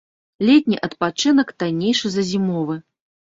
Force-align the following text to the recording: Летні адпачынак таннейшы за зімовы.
Летні 0.47 0.79
адпачынак 0.87 1.47
таннейшы 1.65 2.07
за 2.15 2.23
зімовы. 2.31 2.81